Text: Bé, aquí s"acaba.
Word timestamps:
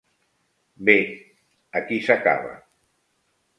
Bé, 0.89 0.95
aquí 1.81 2.01
s"acaba. 2.09 2.57